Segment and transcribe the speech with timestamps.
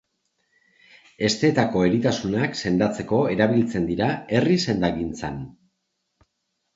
[1.27, 4.07] Hesteetako eritasunak sendatzeko erabiltzen dira
[4.39, 5.37] herri sendagintzan.